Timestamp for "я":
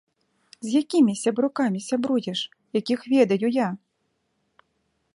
3.65-3.69